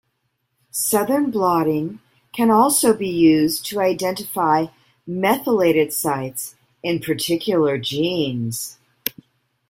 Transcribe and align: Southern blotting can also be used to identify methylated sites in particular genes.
Southern 0.71 1.29
blotting 1.29 1.99
can 2.33 2.49
also 2.49 2.91
be 2.91 3.07
used 3.07 3.63
to 3.67 3.79
identify 3.79 4.65
methylated 5.05 5.93
sites 5.93 6.55
in 6.81 6.97
particular 6.99 7.77
genes. 7.77 8.79